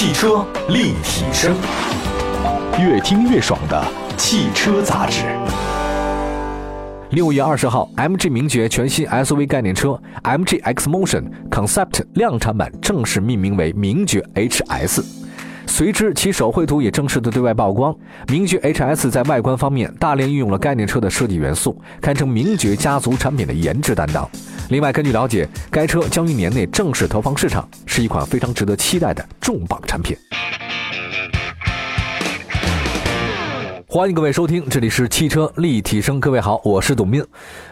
[0.00, 1.54] 汽车立体声，
[2.80, 3.84] 越听越爽的
[4.16, 5.26] 汽车杂志。
[7.10, 15.19] 六月二十号，MG 名爵全新 SUV 概念车 MG X Motion Concept 量产版正式命名为名爵 HS。
[15.66, 17.96] 随之，其手绘图也正式的对外曝光。
[18.28, 24.28] 名爵 HS 在外观方面大量运用了概念车的设计元素，堪称名爵家族产品的颜值担当。
[24.68, 30.16] 另外，根据了解，该车将于年内正式投放市场，是一款非常值得期待的重磅产品。
[33.86, 36.20] 欢迎各位收听，这里是汽车立体声。
[36.20, 37.24] 各位好，我是董斌，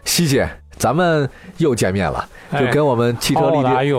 [0.05, 1.29] 西姐，咱们
[1.59, 3.93] 又见面了，就跟我们汽车立体。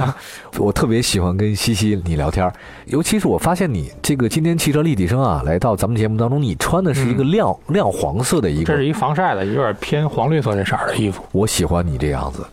[0.58, 2.50] 我特别喜欢跟西西你聊天，
[2.86, 11.22] 尤其是我发现你这个今天汽车立体声啊，来到咱们节目当中，你穿的是一个亮亮黄色的一个，这是一防晒的，有点偏黄绿色这色儿的衣服。
[11.32, 12.44] 我喜欢你这样子。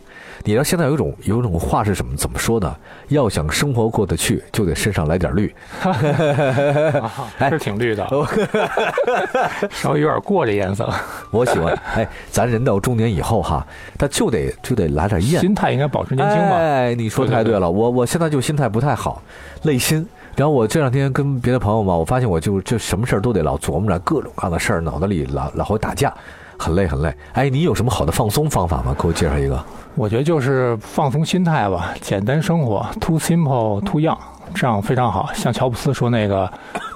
[0.44, 2.74] 你知道现在有一种有一种话是什么怎么说呢？
[3.08, 5.54] 要想生活过得去，就得身上来点绿。
[7.50, 8.06] 是挺绿的，
[9.70, 10.88] 稍微有点过这颜色。
[11.30, 11.76] 我喜欢。
[11.94, 13.66] 哎，咱人到中年以后哈，
[13.98, 15.40] 他就得就得来点艳。
[15.40, 16.56] 心态应该保持年轻嘛？
[16.56, 17.70] 哎，你说太对了。
[17.70, 19.22] 我我现在就心态不太好，
[19.62, 20.06] 累心。
[20.36, 26.14] 然后我这两天跟别的朋友嘛，我发现我就就什么事儿都得老琢磨着各种各样的事儿，脑子里老老会打架，
[26.58, 27.14] 很累很累。
[27.32, 28.94] 哎，你有什么好的放松方法吗？
[29.00, 29.64] 给我介绍一个。
[29.94, 34.18] 我觉得就是放松心态吧，简单生活，too simple too young，
[34.54, 35.30] 这样非常好。
[35.32, 36.50] 像乔布斯说那个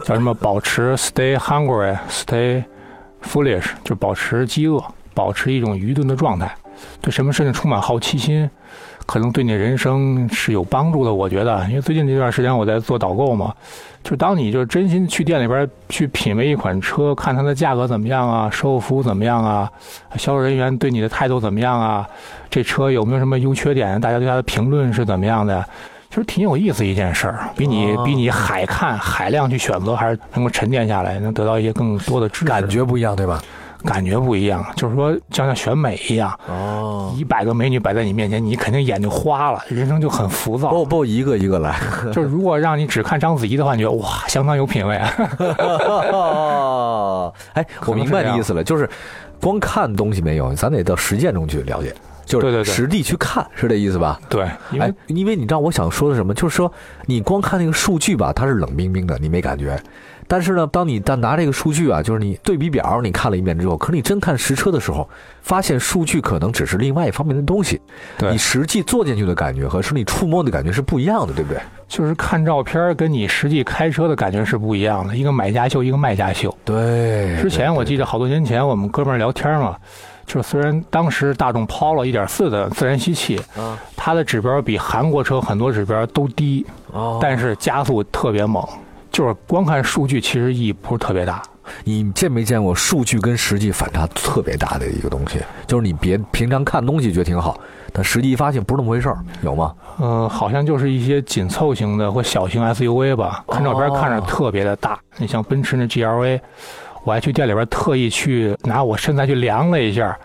[0.05, 2.63] 叫什么，保持 stay hungry，stay
[3.23, 4.83] foolish，就保持饥饿，
[5.15, 6.55] 保持一种愚钝的状态，
[7.01, 8.49] 对什么事情充满好奇心。
[9.07, 13.55] 可能对你人生是有帮助的，我觉得，因为最近这段时间我在做导购嘛，
[14.03, 19.71] 就当你就真心去店里边去品味一款车，看它的价格怎么样啊，售后服务怎么样啊，
[20.17, 22.07] 销售人员对你的态度怎么样啊，
[22.51, 25.65] 这车有没有什么优缺点，大家对它的评论是怎么样的，
[26.09, 33.43] 其实挺有意思一件事儿，比你比你海看海量去选择，还是能够沉淀下来，能得到一些更多的知识，感觉不一样，对吧？
[33.85, 40.71] 感觉不一样，就是说，像像选美一样，哦，一百个美女摆在你面前，你肯定眼睛花了，人生就很浮躁。
[40.71, 41.79] 不不，一个一个来。
[42.13, 45.01] 就是如果让你只看章子怡的话，你觉得哇，相当有品位。
[45.59, 48.89] 哦 哎，我明白你意思了，就是
[49.41, 51.95] 光看东西没有，咱得到实践中去了解，
[52.25, 54.21] 就是实地去看，是这意思吧？
[54.29, 54.43] 对，
[54.79, 56.73] 哎，因为你知道我想说的什么，就是说
[57.07, 59.79] 你光看那个数据吧，它是冷冰冰的，你没感觉。
[60.33, 65.07] 但是呢，当你但拿这个数据啊，就是你对比表，你看了一遍之后，可是你真看实车的时候，
[65.43, 67.79] 发现数据可能只是另外一方面的东西。
[68.17, 71.61] 对，你实际坐进去的感觉和是你触摸的感觉是不一样的，对不对？
[71.87, 76.57] 就是看照片跟你实际开车的感觉是不一样的，一个买家秀，一个卖家秀。
[76.65, 77.37] 对。
[77.43, 79.77] 之前我记得好多年前我们哥们儿聊天嘛，
[80.25, 88.67] 就是虽然当时大众抛了一点四的自然吸气，啊，它的指标比韩国车很多指标都低，哦，但是加速特别猛。
[89.13, 91.43] 就是光看数据，其实意义不是特别大。
[91.85, 95.39] 你见没见过数据跟实际反差特别大的一个东西？
[95.67, 97.61] 就是你别平常看东西觉得挺好，
[97.93, 99.73] 但实际发现不是那么回事儿，有吗？
[100.01, 104.99] 嗯，好像就是一些紧凑型的或小型 SUV 吧，看照片看着特别的大。
[105.19, 106.41] 你像奔驰那 GLA，
[107.05, 110.19] 我还去店里边特意去拿我身材去量了一下。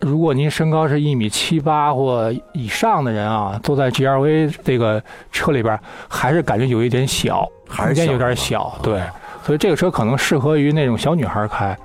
[0.00, 5.78] 如果您身高是一米七八或以上的人啊，坐在 GLV 这个车里边，
[6.08, 7.48] 还是感觉有一点小。
[7.68, 9.00] 空间有点小，对，
[9.44, 11.78] 所以这个车可能适合于那种小女孩开，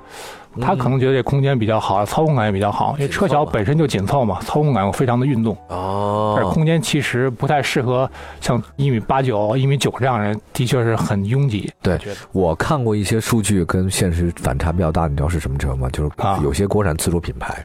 [0.59, 5.55] 她可能觉得这空间比较好，操控感也比较好，因为车小本身就紧凑嘛，操控感又非常的运动。
[5.67, 8.09] 哦，但是空间其实不太适合
[8.41, 11.71] 像一米八九、一米九这样人，的确是很拥挤。
[11.83, 11.99] 对，
[12.31, 15.87] 我看过一些数据跟现实反差比较大，你知道是什么车吗？
[15.93, 16.09] 就是
[16.41, 17.63] 有些国产自主品牌，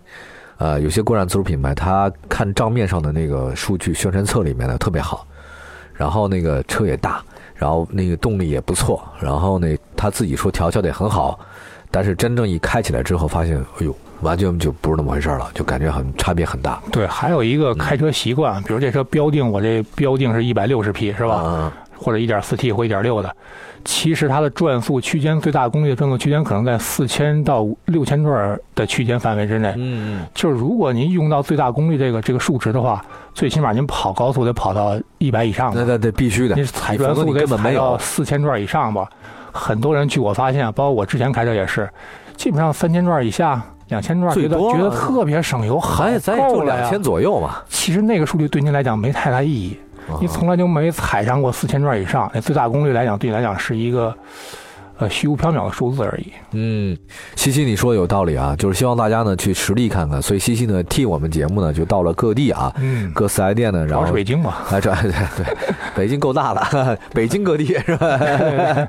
[0.60, 5.26] 呃，有些国产自主品牌，它看账面上的那个数据宣传册里面的特别好，
[5.92, 7.20] 然后那个车也大。
[7.56, 11.38] 然后那个动力也不错，然后呢，他自己说调教的也很好，
[11.90, 16.80] 但是真正一开起来之后，发现，哎呦，完全就不是那么回事了，就感觉很差别很大。
[16.90, 21.70] 对，还有一个开车习惯，比如这车标定我这标定是一百六十匹是吧？
[22.00, 23.36] 或者一点四 T 或一点六的，
[23.84, 29.74] 其实它的转速区间最大功率的转速区间可能在四千到六千转的区间范围之内。
[29.76, 33.04] 嗯，就是如果您用到最大功率这个这个数值的话，
[33.34, 35.74] 最起码您跑高速得跑到一百以上。
[35.74, 36.56] 对对对，必须的。
[36.56, 39.06] 你踩转速得踩到四千转以上吧？
[39.52, 41.88] 很多人据我发现，包括我之前开车也是，
[42.36, 47.56] 基本上三千转以下、两千转，觉得觉得特别省油，还咱也就两千左右嘛。
[47.68, 49.76] 其实那个数据对您来讲没太大意义。
[50.20, 54.14] 你从来就没踩上过四千转以上，那最大功率来讲，对你来讲是一个，
[54.98, 56.32] 呃虚无缥缈的数字而已。
[56.52, 56.96] 嗯，
[57.36, 64.54] 西西你说的有道理啊，就是希望大家呢去实地看看，所以西西呢替我们节目呢就到了各地啊，嗯，各四 S 店呢，然后是北京嘛。
[64.70, 65.56] 哎，这对 对，
[65.94, 68.18] 北京够大了， 北京各地是吧？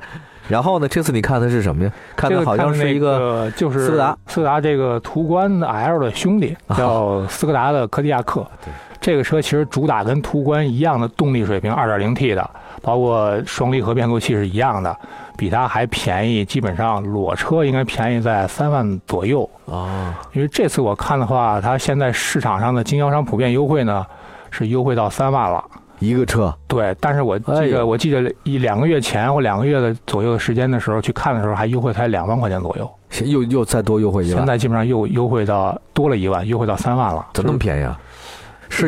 [0.48, 1.92] 然后呢，这次你看的是什么呀？
[2.16, 8.44] 看的好像是一个个就是斯柯达，斯柯达这个途观 L 的兄弟叫斯柯达的柯迪亚克。
[8.64, 12.50] 对这个车其实主打跟途观一样的动力水平，2.0T 的，
[12.80, 14.96] 包括双离合变速器是一样的，
[15.36, 19.48] 比它还便宜，基本上裸车应该便宜在三万左右。
[19.68, 24.06] 啊，因为这次我看的话，它现在市场上的经销商普遍优惠呢，
[24.50, 25.62] 是优惠到三万了。
[25.98, 32.90] 一个车对，但是我哎呦这个我记得一两个月前或两个月的左右的时间的时候去看的时候，还优惠才两万块钱左右。
[33.10, 37.26] 现又又再多优惠一万，现在基本上又优惠到多了一万，优惠到三万了。
[37.34, 37.96] 怎么那么便宜啊？
[37.96, 38.21] 是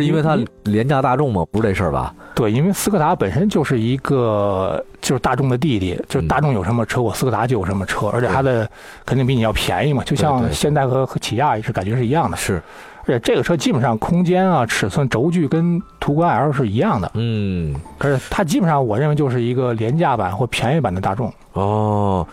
[0.04, 1.44] 因为它廉价大众吗？
[1.50, 2.14] 不是这事儿吧？
[2.34, 8.68] 对，因为斯柯达本身就是一个就是大众的弟弟，就是大众有什么车，我斯柯达就有什么车，而且它的
[9.04, 12.36] 肯定比你要便宜嘛，就像现代和和起亚也是感觉是一样的。
[12.36, 12.62] 是，
[13.02, 21.32] 而且这个车基本上空间啊、尺寸、轴距跟途观 L 是一样的，嗯，而且它基本上我认为就是一个廉价版或便宜版的大众。
[21.52, 22.26] 哦，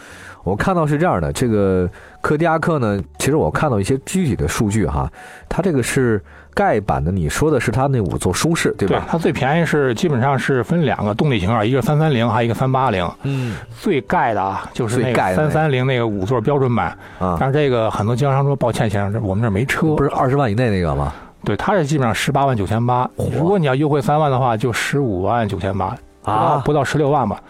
[0.44, 1.88] 我看到是这样的，这个
[2.22, 5.12] 柯迪亚克呢，其实我看到一些具体的数据哈，
[5.50, 6.24] 它这个是
[6.54, 9.06] 盖版的，你说的是它那五座舒适对吧？
[9.10, 13.10] 它最便宜是基本上是分两个动力型号，一个三三零，还有一个三八零。
[13.24, 16.96] 嗯最盖的啊，就是那个三三零那个五座标准版。
[17.20, 19.96] 啊，但是这个很多经销商说，抱歉先生，这我们这没车。
[19.96, 21.14] 不是二十万以内那个吗？
[21.44, 23.10] 对，它是基本上十八万九千八。
[23.34, 27.42] 如果你要优惠三万的话，就十五万九千八，啊不到十六万吧。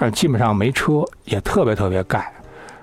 [0.00, 2.30] 但是基本上没车，也特别特别盖，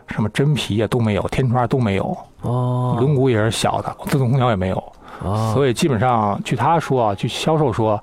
[0.08, 4.84] 什么真皮啊都没有，天窗都没有，哦轮毂也是小的，自动空调也没有。
[5.24, 8.02] 哦，所以基本上，据他说啊，据销售说，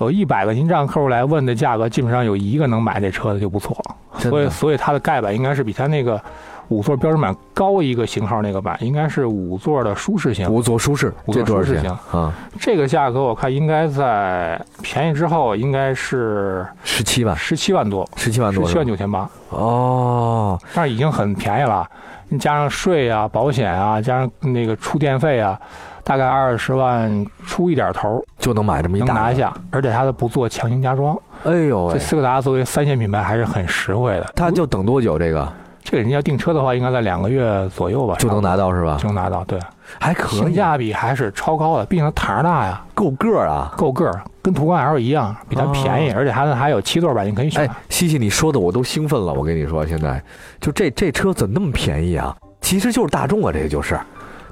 [0.00, 3.76] 有一百个您这样客户来问的价格，基本上有一个能买这车的就不错。
[4.18, 6.20] 所以，所以它的盖板应该是比它那个
[6.68, 10.50] 五座标准版高一个型号那个版，应该是五座的舒适型。
[10.50, 12.32] 五座舒适，五座舒适型啊？
[12.58, 18.86] 这个价格我看应该在便宜之后应该是十七万，十七万多，十七万多十七万？
[18.86, 21.88] 九千八，哦，但是已经很便宜了。
[22.28, 25.60] 你加上税啊、保险啊，加上那个出电费啊，
[26.02, 29.06] 大概二十万出一点头就能买这么一大。
[29.08, 31.16] 能拿下，而且它都不做强行加装。
[31.44, 34.32] 哎呦喂，这斯柯达作为三线品牌还是很实惠的。
[34.34, 35.46] 它就等多久这个
[35.94, 39.06] 这个人家订车的话，应该在两个月左右吧，就能拿到是吧就？
[39.06, 39.44] 能拿到。
[39.44, 39.56] 对，
[40.00, 43.72] 还可以，性价比还是超高的，毕竟它台儿大呀，够个儿啊。
[43.76, 49.32] 够个儿，跟途观 L 一样，比它便宜，而且还还有七座版，你可以选哎。，西西，你说的我都兴奋了。
[49.32, 50.20] 我跟你说，现在
[50.60, 52.36] 就这这车怎么那么便宜啊？
[52.60, 53.96] 其实就是大众啊，这个就是，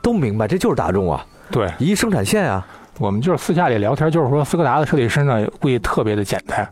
[0.00, 2.64] 都明白，这就是大众啊，对一生产线啊。
[3.00, 6.68] 我们就是私下里聊天，就是说斯柯达的设计师呢，估计特别的简单。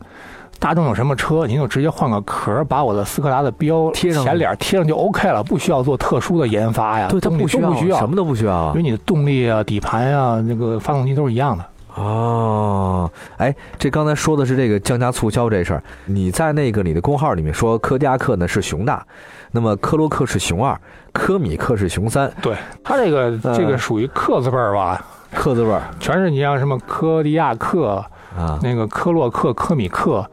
[0.61, 8.53] 大众有什么车，您就直接换个壳儿，把我的斯柯达的标贴上前脸贴上就 OK 了，不需要做特殊的研发呀，对，它不需要，不需要，什么都不需要。
[8.53, 8.83] 啊因为。
[8.83, 11.65] 你的动力啊、底盘啊、那个发动机都是一样的。
[11.95, 19.03] 哦，哎，这刚才说的是这个降价促销这事儿，你在那个你的公号里面说科迪亚克呢是熊大，
[19.51, 20.79] 那么科洛克是熊二，
[21.11, 25.03] 科米克是熊三，对，它这个呃这个属于克字辈儿吧，
[25.33, 25.81] 克字辈儿。
[25.99, 28.03] 全是你像什么科迪亚克、
[28.37, 28.59] 啊。
[28.61, 30.25] 那个科洛克、科米克。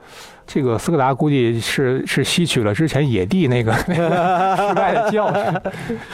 [0.50, 5.42] 这个斯柯达估计是是吸取了之前野地那个 那个失败的教训，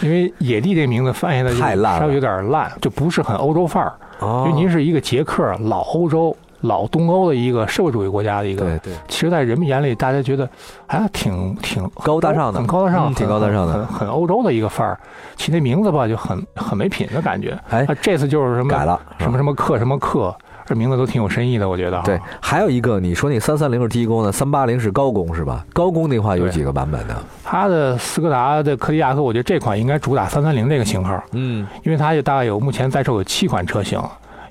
[0.03, 3.93] 因为野地这名字翻译的就太烂了稍微有点烂，就不是很欧洲范儿。
[4.19, 10.49] 哦因为您是一个捷克、老欧洲、老东欧的一个社会主义国家的一个，对对，其实，在人们眼里，大家觉得
[10.89, 14.99] 还挺挺高大上的很高大上，嗯挺高大上的很欧洲的一个范儿。
[15.37, 17.57] 起那名字吧，就很很没品的感觉。
[17.71, 20.35] 哎啊，这次就是什么改了什么什么克什么克，
[20.67, 22.01] 这名字都挺有深意的，我觉得。
[22.03, 25.65] 对，，还有一个你说那三三零是低功的，三八零是高功是吧？
[25.73, 27.15] 高功那话有几个版本呢？
[27.43, 34.01] 它的斯柯达的柯迪亚克，我觉得这款应该主打三三零这个型号，嗯，因为它也大概有目前在售有七款车型，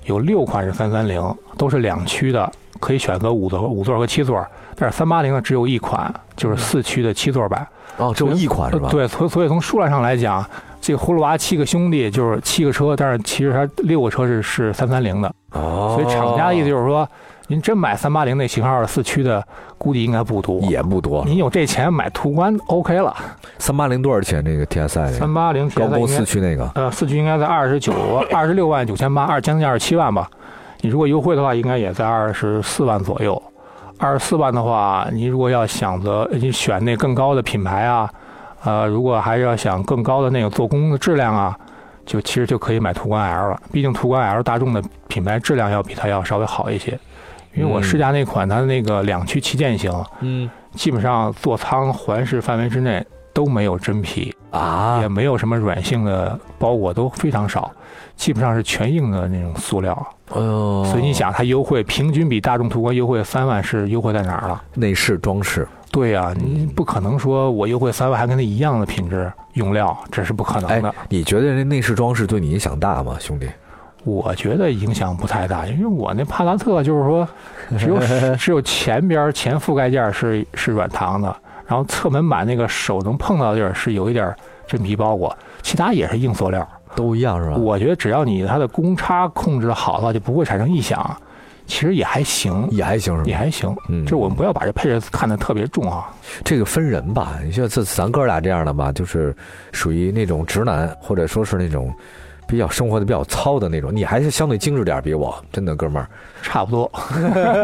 [0.04, 1.22] 有六款是三三零，
[1.58, 4.44] 都是两驱的，可以选择五座、五座和七座。
[4.76, 7.66] 但是三八零呢，只有一款，就是四驱的七座版。
[7.96, 8.88] 哦，只有一款是吧？
[8.88, 10.44] 呃，对，所以所以从数量上来讲，
[10.80, 17.08] 这个葫芦娃七个兄弟就是七个车，但是其实它六个车是是三三零的，哦，所以厂家的意思就是说，
[17.46, 19.42] 您真买三八零那型号的四驱的，
[19.78, 20.60] 估计应该不多。
[20.60, 21.24] 也不多。
[21.24, 23.14] 您有这钱买途观 OK 了，
[23.58, 24.44] 三八零多少钱？
[24.44, 27.92] 这个 TSI 那个三八零高功四驱那个呃四驱应该在二十九
[28.32, 30.28] 二十六万九千八，二将近二十七万吧。
[30.80, 33.40] 你如果优惠的话，应该也在二十四万左右。
[33.96, 38.10] 二十四万的话，你如果要想着你选那更高的品牌啊，
[38.64, 41.56] 呃，如果还是要想更高的那个做工的质量啊，
[42.04, 43.60] 就其实就可以买途观 L 了。
[43.72, 46.98] 毕竟途观 L 大众的品牌质量要比它要稍微好一些。
[47.54, 57.70] 因为我嗯试驾那款它的那个两驱旗舰型，嗯，基本上座舱环视范围之内都没有真皮，啊也，没有什么软性的包裹，都非常少，
[58.16, 59.94] 基本上是全硬的那种塑料。
[60.26, 64.60] 所以你想，它优惠平均比大众途观优惠三万，是优惠在哪儿了？
[64.74, 73.48] 内饰装饰，对呀、你不可能说我优惠三万还跟它一样的品质用料，这是不可哎能的。，你觉得这内饰装饰对你影响大吗，兄弟？
[74.02, 77.28] 我觉得影响不太大，因为我那帕萨特就是说，
[77.78, 77.98] 只有
[78.36, 81.34] 只有前边前覆盖件是是软糖的，
[81.64, 84.34] 然后侧门板那个手能碰到的地儿是有一点
[84.66, 86.68] 真皮包裹，其他也是硬塑料。
[86.96, 87.56] 都一样是吧？
[87.56, 91.16] 我觉得只要你它的公差控制的好的话，就不会产生异响。
[91.66, 93.24] 其实也还行，也还行是吗？
[93.26, 93.74] 也还行。
[93.88, 96.12] 嗯就是我们不要把这配置看得特别重啊。
[96.44, 99.34] 这个分人吧，你像这咱哥俩这样的吧，就是
[99.72, 101.92] 属于那种直男，或者说是那种
[102.46, 103.90] 比较生活的比较糙的那种。
[103.94, 106.08] 你还是相对精致点儿，比我真的哥们儿，
[106.42, 106.90] 差不多。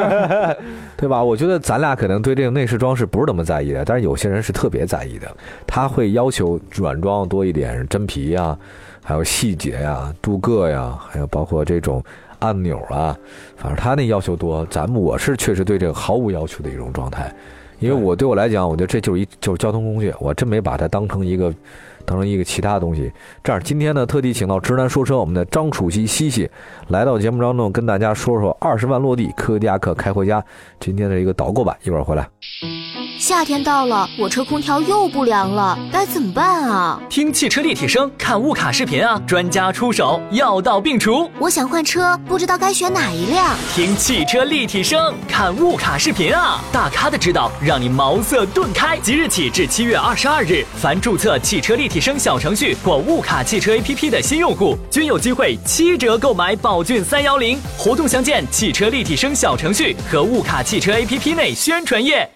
[0.97, 1.23] 对吧？
[1.23, 5.31] 我觉得咱俩可能对这个内饰装饰不是那么在意的，但是有些人是特别在意的，
[5.67, 8.57] 他会要求软装多一点，真皮呀、
[9.03, 12.03] 还有细节呀、镀铬呀，还有包括这种
[12.41, 13.17] 按钮啊，
[13.57, 14.67] 反正他那要求多。
[14.67, 17.33] 咱们我是确实对这个毫无要求的一种状态，
[17.79, 21.55] 因为我对我来讲，我觉得这就是一就是交通工具，我真没把它当成一个。
[22.07, 23.13] 当成一个其他的东西，
[23.45, 26.51] 这样今天呢，特地请到直男说车我们的张楚曦西西
[26.89, 30.43] 来到节目当中，跟大家说说二十万落地科迪亚克开回家
[30.81, 32.29] 今天的一个导购版，一会儿回来。
[33.21, 36.99] 夏天到了，我车空调又不凉了，该怎么办啊？
[37.11, 39.21] 听汽车立体声，看物卡视频啊！
[39.27, 41.31] 专家出手，药到病除。
[41.39, 43.55] 我想换车，不知道该选哪一辆。
[43.75, 46.65] 听汽车立体声，看物卡视频啊！
[46.73, 48.97] 大咖的指导，让你茅塞顿开。
[49.03, 57.61] 即日起至七月二十二日，凡注册汽车立体声小程序或物卡汽车 APP 的新用户，均有机会七折购买宝骏三幺零。
[57.77, 62.27] 活动详见汽车立体声小程序和物卡汽车 APP 内宣传页。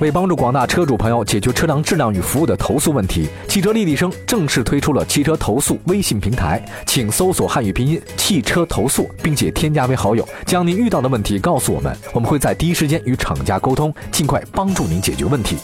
[0.00, 15.58] 为帮助广大车主朋友解决车辆质量与服务的投诉问题，汽车立体声正式推出了汽车投诉微信平台，请搜索汉语拼音“汽车投诉”，并且添加为好友，将您遇到的问题告诉我们，我们会在第一时间与厂家沟通，尽快帮助您解决问题。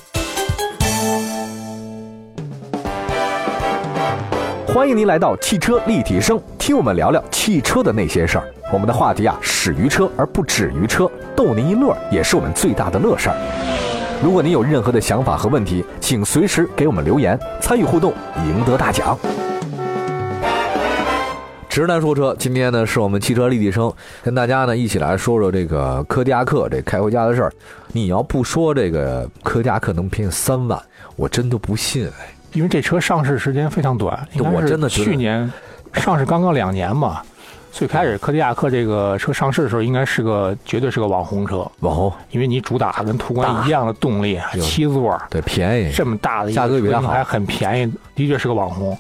[4.67, 8.45] 欢迎您来到汽车立体声，听我们聊聊汽车的那些事儿。
[8.71, 13.96] 我们的话题啊，始于车而不止于车，逗您一乐也是我们最大的乐事儿。
[14.23, 18.13] 如果您有任何的想法和问题，请随时给我们留言，参与互动，
[18.47, 19.17] 赢得大奖。
[21.69, 23.93] 直男说车，今天呢是我们汽车立体声，
[24.23, 27.53] 跟大家呢一起来说说这个柯迪亚克这开回家的事儿。
[27.93, 30.81] 你要不说这个柯迪亚克能便宜三万，
[31.17, 32.35] 我真都不信哎。
[32.55, 35.53] 因为这车上市时间非常短，应该是我真的去年
[35.93, 37.21] 上市刚刚两年嘛。
[37.77, 42.11] 最开始科迪亚克这个车上市的时候，应该是个绝对是个网红车，网红。
[42.31, 48.97] 因为你主打跟途观一样的动力，七座，对便宜，这么大的价格比它还很便宜，的确是个网红。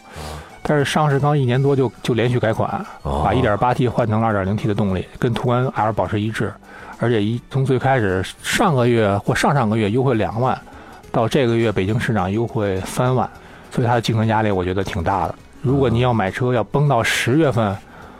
[0.60, 2.68] 但是上市刚一年多就就连续改款，
[3.00, 3.22] 哦。
[3.24, 6.52] 把 1.8T 换成了 2.0T 的动力，跟途观 L 保持一致，
[6.98, 10.54] 而且一从最开始上个月或上上个月优惠两万，
[11.10, 13.26] 到这个月北京市场优惠三万，
[13.70, 15.34] 所以它的竞争压力我觉得挺大的。
[15.62, 17.74] 如果你要买车要崩到十月份，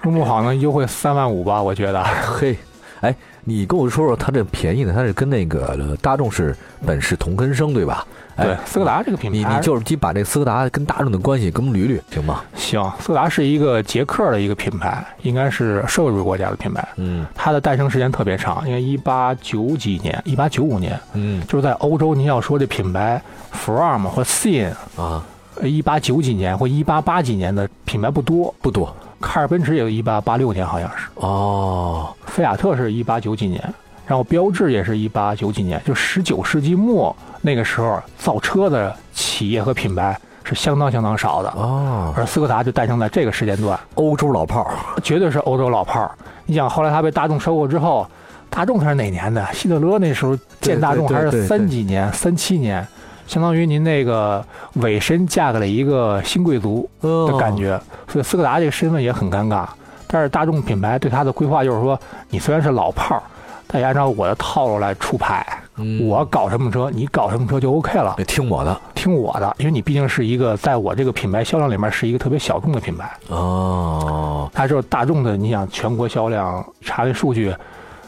[0.06, 1.60] 弄不好能优惠三万五吧？
[1.60, 2.00] 我觉得。
[2.38, 2.56] 嘿，
[3.00, 4.92] 哎，你跟我说说它这便宜呢？
[4.94, 8.06] 它是跟那个呃大众是本是同根生对吧？
[8.36, 12.42] 哎对，斯柯达这个品牌，你你就是你把这斯柯达跟大众的关系跟我们捋捋，行吗？
[12.54, 16.86] 行，斯柯达是一个捷克的一个品牌，应该是社会主义国家的品牌。
[16.96, 23.20] 嗯它的诞生时间特别长，因为一八九几年，一八九五年，嗯就是在欧洲，您要说这品牌
[23.52, 25.24] From 或 Sin，啊，
[25.62, 28.54] 一八九几年或一八八几年的品牌不多。
[28.60, 33.62] 不多卡尔奔驰也有一八八六年，好像是，哦，菲亚特是一八九几年，
[34.06, 41.48] 然后标致也是一八九几年，就十九世纪末那个时候造车的企业和品牌是相当相当少的。
[41.50, 46.10] 哦，而斯柯达就诞生在这个时间段，欧洲老炮儿，绝对是欧洲老炮儿。
[46.44, 48.06] 你想，后来他被大众收购之后，
[48.48, 49.44] 大众它是哪年的？
[49.52, 52.86] 希特勒那时候建大众还是三几年、三七年，
[53.26, 57.30] 相当于您那个委身嫁给了一个新贵族哦。
[57.30, 59.66] 的感觉，所以斯柯达这个身份也很尴尬。
[60.06, 61.98] 但是大众品牌对它的规划就是说，
[62.30, 63.22] 你虽然是老炮儿，
[63.66, 66.06] 但也按照我的套路来出牌，嗯。
[66.06, 68.80] 我搞什么车，你搞什么车就 OK 了，得听我的。
[68.94, 73.10] 听我的，因为你毕竟是一个在我这个品牌销量里面是一个特别小众的品牌。
[73.28, 77.54] 哦，它就是大众的，你想全国销量查那数据，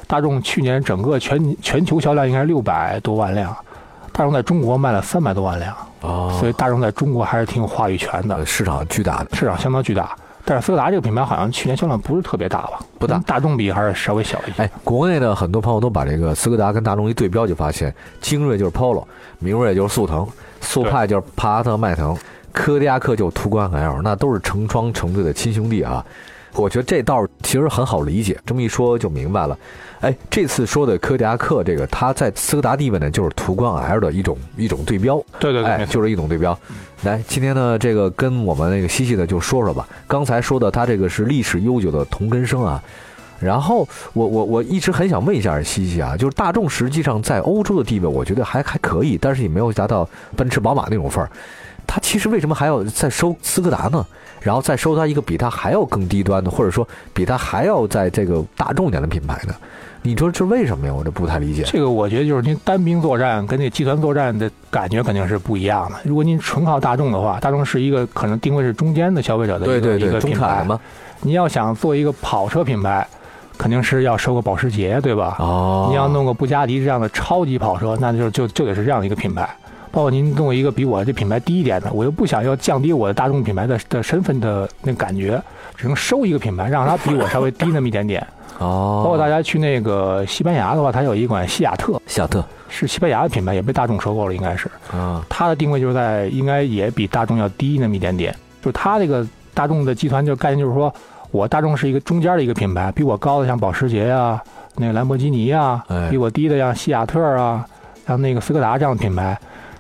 [0.07, 3.57] 大众去年整个全全球销量应该是六百多万辆，
[4.19, 10.11] 大众在中国卖了三百多万辆，哦，所以大众在中国还是挺有话语权的呃，市场巨大的，市场相当巨大。
[10.45, 12.81] 但是斯柯达这个品牌好像去年销量不是特别大吧？
[12.99, 14.65] 不大大众比还是稍微小一些。
[14.65, 19.05] 哎，国内的很多朋友都把这个斯柯达跟大众一对标，就发现精锐就是 Polo，
[19.39, 20.27] 明锐就是速腾，
[20.61, 22.19] 速派就是帕萨特、迈腾，
[22.53, 26.05] 柯迪亚克就是途观 L，那都是成双成对的亲兄弟啊。
[26.55, 29.57] 我觉得这道其实很好理解，这么一说就明白了。
[30.01, 35.23] 哎，这次说的柯迪亚克这个，它在斯柯达地位呢，就是途观 L 的一种一种对标。
[35.41, 36.57] 对对对，哎，就是一种对标。
[37.03, 39.89] 来，今天呢，这个跟我们那个西西的就说说吧。
[40.07, 42.83] 刚才说的，它这个是历史悠久的同根生啊。
[43.41, 51.31] 然后我我我一直很想问一下西西啊，就是大众实际上在欧洲的地位，我觉得还还可以，但是也没有达到奔驰、宝马那种份儿。
[51.87, 54.05] 它其实为什么还要再收斯柯达呢？
[54.41, 59.55] 然后再收它一个比它还要更低端的，或者说比它还要在这个大众点的品牌呢？
[60.01, 60.95] 你说这为什么呀？
[60.95, 61.65] 我这不太理解。
[61.65, 65.97] 这个我觉得就是您单兵作战跟那集团作战的感觉肯定是不一样的。
[66.05, 70.39] 如果您纯靠大众的话，大众是一个可能定位是中间的消费者的一个一个品牌。
[70.39, 70.79] 产嘛。
[71.21, 73.05] 你要想做一个跑车品牌，
[73.59, 75.35] 肯定是要收个保时捷，对吧？
[75.41, 79.51] 哦，你要弄个布加迪这样的超级跑车，那就就就得是这样的一个品牌。
[79.91, 85.43] 包括您弄一个比我这品牌低一点的，我又不想要降低我的大众品牌的的身份的那感觉，
[85.77, 88.25] 只能收一个品牌，让它比我稍微低那么一点点。
[88.59, 94.69] 哦，包括大家去那个西班牙的话，它有一款西雅特，西雅特是西班牙的品牌，也被大众收购了，应该是。
[94.93, 98.35] 啊，它的定位就是在应该也比大众要低那么一点点。
[98.61, 100.93] 就是它这个大众的集团就概念就是说，
[101.31, 104.43] 我大众是一个中间的一个品牌，比我高的像保时捷呀、
[104.75, 107.65] 那个兰博基尼呀、哎比我低的像西雅特啊、
[108.09, 109.39] 像那个斯柯达这样的品牌，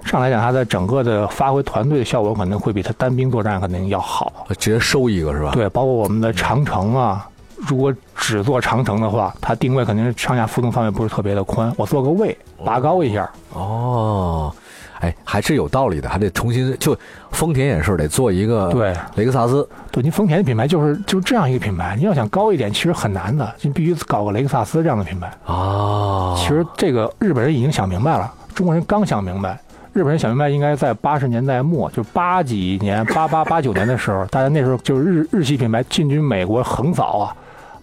[0.08, 4.32] 上来讲它的整个的发挥团队的效果可能会比它单兵作战肯定要好。
[4.58, 5.50] 直接收一个是吧？
[5.52, 7.28] 对，包括我们的长城啊，
[7.68, 13.30] 如果只做长城的话，它定位肯定是上下浮动范围不是特别的宽，我做个位拔高一下。
[13.52, 14.52] 哦，
[15.00, 16.96] 哎，还是有道理的，还得重新就
[17.30, 25.30] 丰田也是得做一个对雷克萨斯对，您丰田的品牌就是就是这样一个品牌，你要想高一点，其实很难的，你必须搞个雷克萨斯这样的品牌。
[25.44, 26.34] 啊。
[26.36, 29.58] 其实这个日本人已经想明白了，中国人刚想明白。
[29.92, 37.34] 日本人想明白，应该在八十年代末，就八几年、八八八九年的时候，大家那时候就是日日系品牌进军美国横扫啊，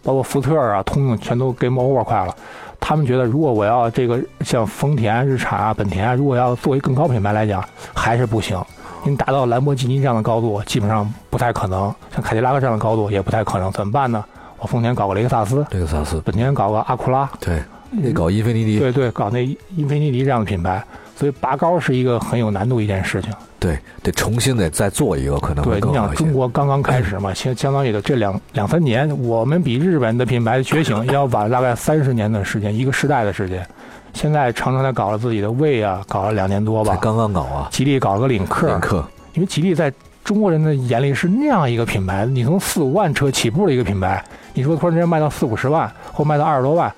[0.03, 2.33] 包括福特啊、通用全都 game over 快了。
[2.79, 8.61] 他们觉得，如果我要这个像丰田、日产啊、本田啊，如果要作为更高品牌来讲，还是不行。
[9.03, 13.71] 您达到兰博基尼这样的高度，基本上不太可能；像凯迪拉克这样的高度也不太可能。
[13.71, 14.23] 怎么办呢？
[14.57, 17.61] 我丰田搞个雷克萨斯，雷克萨斯，本田搞个阿库拉，对，
[18.01, 19.43] 得搞英菲尼迪，对对，搞那
[19.75, 20.83] 英菲尼迪这样的品牌，
[21.15, 23.31] 所以拔高是一个很有难度一件事情。
[23.59, 26.31] 对，得重新得再做一个，可能对，你想中。
[26.33, 33.65] 国刚刚开始嘛，相相当于的这两两三年，我们比日本的品牌觉醒要晚大概三十年的时间，一个时代的时间。
[34.13, 39.91] 现在长城才搞了自己的魏啊，搞了两年多吧，才刚刚搞啊，吉利搞了个领克，领克因为吉利在
[40.23, 44.23] 中国人的眼里是那样一个品牌，你从四五万车起步的一个品牌，
[44.53, 46.93] 你说突然之间卖到四五十万或卖到二十多万，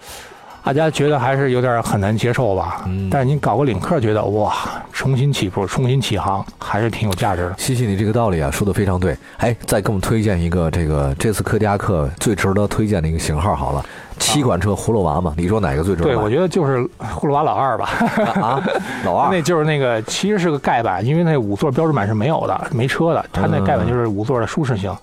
[0.67, 2.82] 大家觉得还是有点很难接受吧？
[2.88, 4.53] 嗯但是你搞个领克，觉得哇，
[4.91, 7.56] 重新起步、重新起航，还是挺有价值的。
[7.58, 9.15] 谢谢，你这个道理啊，说的非常对。
[9.38, 13.86] 哎，再给我们推荐一个这个这次柯迪亚克最值得推荐的一个型号好了，
[14.19, 16.10] 七款车葫芦娃嘛，你说哪个最值得？
[16.10, 18.62] 对，我觉得就是葫芦娃老二吧，得啊，
[19.06, 24.93] 老二 那就是那个其实是个盖板，因为那五座标准版是没有的，没车的，它那盖板就是五座的舒适性。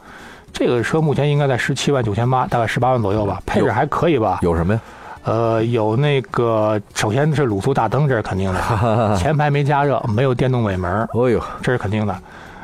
[0.53, 4.41] 这个车目前应该在十七万九千八，大概十八万左右吧，配置还可以吧？
[4.43, 4.81] 有什么呀？
[5.25, 8.61] 呃，有那个，首先是卤素大灯，这是肯定的，
[9.17, 12.15] 前排没加热，没有电动尾门，哦呦，这是肯定的。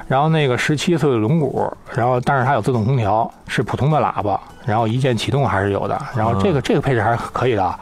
[0.06, 6.00] 然后那个十七寸的轮毂，然后但是它有自动空调，是普通的喇叭，然后一键启动还是有的。
[6.14, 7.74] 然后这个这个配置还是可以的。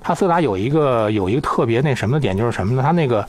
[0.00, 2.82] 它斯柯达有一个有一个特别那什么的点，就是什么呢？
[2.82, 3.26] 它那个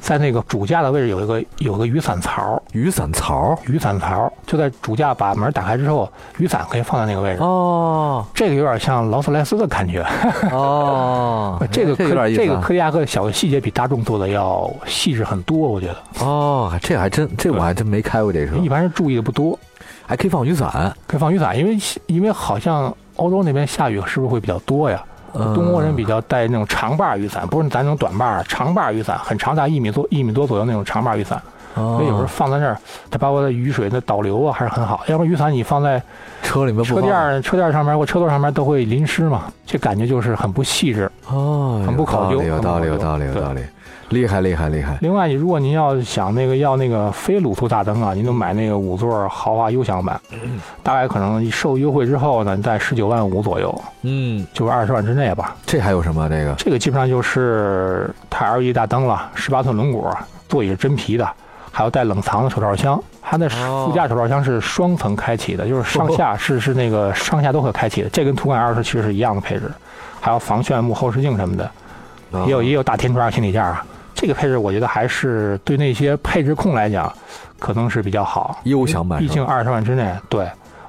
[0.00, 7.42] 在那个主驾的位置有一个有个雨伞槽，雨伞槽雨伞槽就在主驾把门打开之后，雨伞可以放在那个位置。
[7.42, 10.04] 哦这个有点像劳斯莱斯的感觉。
[10.52, 19.58] 哦 这个有点意思啊这个柯迪亚克的小的细节比大众做的要细致很多，我觉得哦，这还真这我还真没开过这车，一般人注意的不多。
[20.06, 20.90] 还可以放雨伞。
[21.06, 25.04] 可以放雨伞，因为因为好像欧洲那边下雨是不是会比较多呀？
[25.32, 31.40] 东欧人比较带那种长把雨伞，不是咱那种短把，长把雨伞，很长，大概一米多一米多左右那种长把雨伞。
[31.74, 32.76] 哦所以有时候放在那儿，
[33.10, 35.02] 它把我的雨水的导流啊，还是很好。
[35.06, 36.02] 要不然雨伞你放在
[36.42, 41.10] 车里面不车垫儿、车垫儿上面或车座上面都会淋湿嘛，这感觉就是很不细致。
[41.28, 43.60] 哦，很不考究有道理，有道理，有道理，
[44.08, 44.96] 厉害，厉害，厉害。
[45.02, 50.18] 另外，你如果您要想那个要那个非卤素大灯啊，您就买那个五座豪华优享版，
[50.82, 55.54] 大概可能受优惠之后呢，在十九万五左右，嗯，就是二十万之内吧。
[55.66, 56.28] 这还有什么？
[56.28, 60.10] 这个这个基本上就是它 LED 大灯了，十八寸轮毂，
[60.48, 61.28] 座椅是真皮的，
[61.78, 63.00] 还有带冷藏的手套箱。
[63.22, 68.08] 它的哦副驾手套箱是双层开启的，就是上下是是那个上下都可开启的。
[68.08, 69.70] 这跟途观 L 是其实是一样的配置，
[70.20, 71.70] 还有防眩目后视镜什么的，
[72.32, 73.86] 哦也有也有大天窗、行李架啊。
[74.12, 77.12] 这个配置我觉得还是对那些配置控来讲，
[77.60, 78.58] 可能是比较好。
[78.64, 80.44] 优享版毕竟二十万之内，对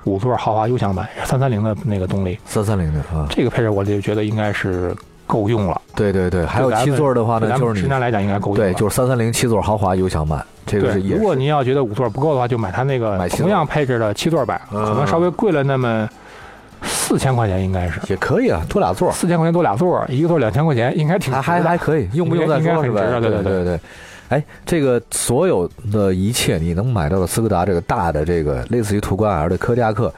[0.06, 4.96] 五座豪华优享版三三零的那个动力，三三零的啊，这个配置我就觉得应该是
[5.30, 5.80] 够用了。
[5.96, 8.56] 对对对，还有七座的话呢，就是你们直男来讲应该够用。
[8.56, 14.84] 对，就是三三零七座豪华优享版，这个是，也如果您要觉得五座不够的话，就买它那个买同样配置的七座版，嗯。
[14.84, 16.10] 可能稍微贵了那么
[16.82, 18.00] 四千块钱，应该是。
[18.08, 23.02] 也可以啊，多俩座，四千块钱多俩座，一个座两千块钱，应该挺还还还可以，用不用再说是吧？
[23.04, 23.80] 应该很值对对对对
[24.30, 30.14] 哎，这个所有的一切你能买到的斯柯达这个大的这个类似于途观 L 的柯迪亚克，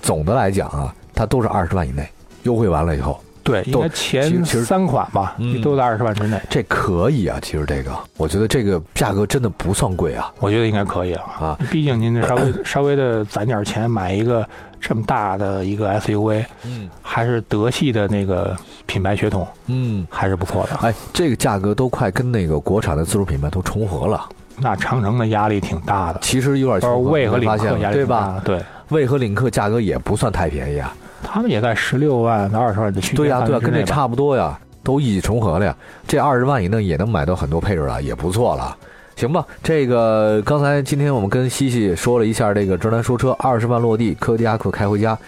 [0.00, 2.08] 总的来讲啊，它都是二十万以内，
[2.44, 7.38] 优惠完了以后，对，应该前三款吧，嗯都在二十万之内，这可以啊。
[7.42, 11.24] 其实这个，我觉得这个价格真的不算贵啊我觉得应该可以啊。
[11.40, 11.58] 啊！
[11.70, 14.46] 毕竟您这稍微 稍微的攒点钱买一个
[14.80, 20.76] 这么大的一个 SUV，嗯还是德系的那个品牌血统，嗯，还是不错的。
[20.76, 28.40] 哎，这个价格都快跟那个国产的自主品牌都重合了，那长城的压力挺大的，其实有点包括重合，魏和领克压力了对吧？
[28.44, 30.94] 对，魏和领克价格也不算太便宜啊。
[31.22, 35.76] 他们也在十六万到二十万的区间对呀、对呀、跟这差不多呀，都一起重合了呀。
[36.06, 38.76] 这二十万以内也能买到很多配置了，也不错了。
[39.16, 45.18] 行吧，这个刚才今天我们跟西西说了一下这个直男说车二十万落地，柯迪亚克开回家，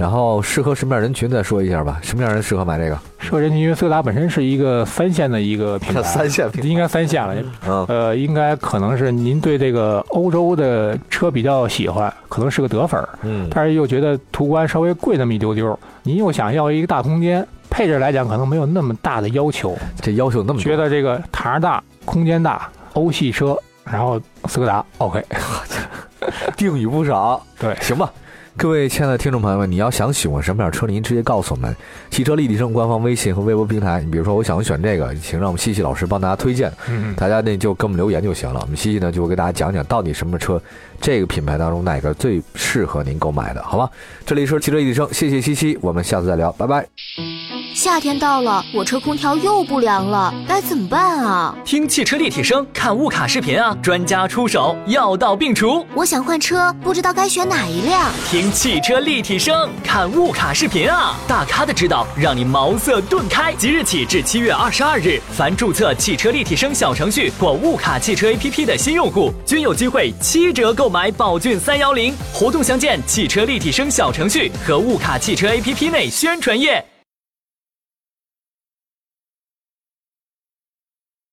[0.00, 2.98] 然后适合什么样人群再说一下吧，什么样人适合买这个？
[3.18, 7.34] 适合人群，因为斯柯达本身是一个三线的一个品牌， 三线品应该三线了。
[7.68, 7.84] 嗯。
[7.86, 25.22] 呃，应该可能是您对这个欧洲的车比较喜欢，可能是个德粉儿，嗯，但是又觉得途观稍微贵那么一丢丢，您又想要一个大空间，配置来讲可能没有那么大的要求，这要求那么，觉得这个台儿大、空间大，欧系车，然后斯柯达 OK，
[26.56, 27.38] 定语不少。
[27.58, 28.10] 对，行吧。
[28.56, 31.74] 各位亲爱的听众朋友们，你要想喜欢什么样的车，您直接告诉我们。
[32.10, 36.70] 汽车立体声官方微信和微博平台，你比如说我想选这个，请让我们西西老师帮大家推荐。
[36.88, 40.60] 嗯，大家呢就给我们留言就行了，我们西西呢就会给大家讲讲到底什么车，
[41.00, 43.88] 这个品牌当中哪个最适合您购买的，好吗？
[44.26, 46.86] 这里是汽车立体声，谢谢西西，我们下次再聊，拜拜。
[47.74, 51.54] 夏天到了，我车空调又不凉了，该怎么办啊？
[51.64, 55.86] 听汽车立体声，看物卡视频啊，专家出手，药到病除。
[55.94, 58.10] 我想换车，不知道该选哪一辆。
[58.28, 63.54] 听汽车立体声，看物卡视频啊，大咖的指导让你茅塞顿开。
[63.54, 72.14] 即日起至七月二十二日，凡注册汽车立体声小程序或物卡汽车 APP 的新用户，均有机会七折购买宝骏三幺零。
[72.32, 76.84] 活动详见汽车立体声小程序和物卡汽车 APP 内宣传页。